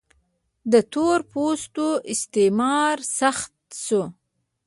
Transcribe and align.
د 0.71 0.73
تور 0.93 1.19
پوستو 1.31 1.87
استثمار 2.13 2.97
سخت 3.19 3.53
شو. 3.85 4.03